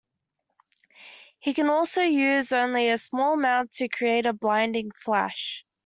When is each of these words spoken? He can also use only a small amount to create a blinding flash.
He 1.37 1.53
can 1.53 1.69
also 1.69 2.01
use 2.01 2.51
only 2.53 2.89
a 2.89 2.97
small 2.97 3.35
amount 3.35 3.73
to 3.73 3.87
create 3.87 4.25
a 4.25 4.33
blinding 4.33 4.89
flash. 4.95 5.63